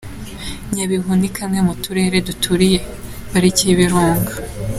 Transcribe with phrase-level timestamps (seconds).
[0.75, 2.79] Nyabihu ni kamwe mu turere duturiye
[3.31, 4.33] Parike y’ibirunga.